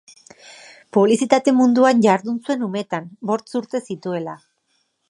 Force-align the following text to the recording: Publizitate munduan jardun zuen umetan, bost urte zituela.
Publizitate 0.97 1.53
munduan 1.59 2.01
jardun 2.09 2.41
zuen 2.47 2.65
umetan, 2.71 3.07
bost 3.33 3.55
urte 3.63 3.85
zituela. 3.91 4.41